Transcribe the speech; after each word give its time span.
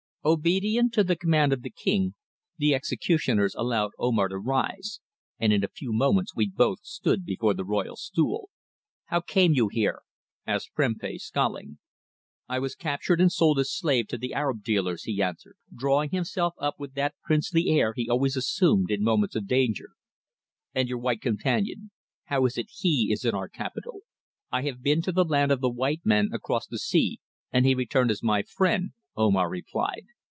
Obedient 0.23 0.93
to 0.93 1.03
the 1.03 1.15
command 1.15 1.51
of 1.51 1.63
the 1.63 1.71
King, 1.71 2.13
the 2.59 2.75
executioners 2.75 3.55
allowed 3.55 3.89
Omar 3.97 4.27
to 4.27 4.37
rise, 4.37 4.99
and 5.39 5.51
in 5.51 5.63
a 5.63 5.67
few 5.75 5.91
moments 5.91 6.35
we 6.35 6.47
both 6.47 6.77
stood 6.83 7.25
before 7.25 7.55
the 7.55 7.65
royal 7.65 7.95
stool. 7.95 8.51
"How 9.05 9.19
came 9.19 9.53
you 9.53 9.67
here?" 9.69 10.03
asked 10.45 10.75
Prempeh, 10.75 11.17
scowling. 11.17 11.79
"I 12.47 12.59
was 12.59 12.75
captured 12.75 13.19
and 13.19 13.31
sold 13.31 13.57
as 13.57 13.73
slave 13.73 14.07
to 14.09 14.17
the 14.19 14.31
Arab 14.35 14.61
dealers," 14.61 15.05
he 15.05 15.23
answered, 15.23 15.55
drawing 15.75 16.11
himself 16.11 16.53
up 16.59 16.75
with 16.79 16.93
that 16.93 17.15
princely 17.23 17.69
air 17.69 17.93
he 17.95 18.07
always 18.07 18.37
assumed 18.37 18.91
in 18.91 19.01
moments 19.01 19.35
of 19.35 19.47
danger. 19.47 19.93
"And 20.71 20.87
your 20.87 20.99
white 20.99 21.21
companion? 21.21 21.89
How 22.25 22.45
is 22.45 22.59
it 22.59 22.69
he 22.69 23.09
is 23.11 23.25
in 23.25 23.33
our 23.33 23.49
capital?" 23.49 24.01
"I 24.51 24.61
have 24.65 24.83
been 24.83 25.01
to 25.01 25.11
the 25.11 25.25
land 25.25 25.51
of 25.51 25.61
the 25.61 25.71
white 25.71 26.01
men 26.05 26.29
across 26.31 26.67
the 26.67 26.77
sea, 26.77 27.19
and 27.51 27.65
he 27.65 27.73
returned 27.73 28.11
as 28.11 28.21
my 28.21 28.43
friend," 28.43 28.91
Omar 29.17 29.49
replied. 29.49 30.05